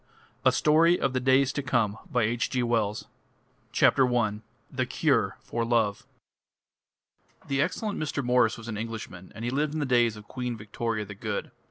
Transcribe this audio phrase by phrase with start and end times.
[0.43, 4.41] A Story of the Days to Come A STORY OF THE DAYS TO COME I
[4.71, 6.07] THE CURE FOR LOVE
[7.47, 8.23] The excellent Mr.
[8.25, 11.51] Morris was an Englishman, and he lived in the days of Queen Victoria the Good.